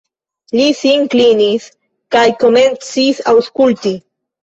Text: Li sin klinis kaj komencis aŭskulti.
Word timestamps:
Li 0.59 0.63
sin 0.79 1.05
klinis 1.15 1.69
kaj 2.17 2.25
komencis 2.47 3.25
aŭskulti. 3.37 3.99